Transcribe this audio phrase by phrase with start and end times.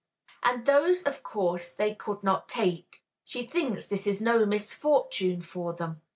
[0.41, 3.03] and those of course they could not take.
[3.23, 6.01] She thinks this is no misfortune for them.